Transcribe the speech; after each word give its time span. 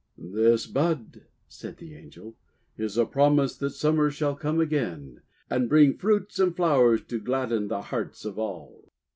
'This 0.41 0.65
bud," 0.65 1.27
said 1.47 1.77
the 1.77 1.93
Angel, 1.95 2.33
"is 2.75 2.97
a 2.97 3.05
promise 3.05 3.55
that 3.57 3.69
Summer 3.69 4.09
shall 4.09 4.35
come 4.35 4.59
again, 4.59 5.21
and 5.47 5.69
bring 5.69 5.95
fruits 5.95 6.39
and 6.39 6.55
flowers 6.55 7.03
to 7.03 7.19
gladden 7.19 7.67
the 7.67 7.83
hearts 7.83 8.25
of 8.25 8.39
all." 8.39 8.91